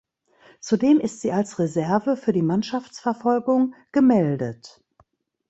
[0.61, 4.83] Zudem ist sie als Reserve für die Mannschaftsverfolgung gemeldet.